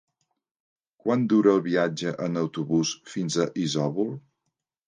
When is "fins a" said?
3.15-3.49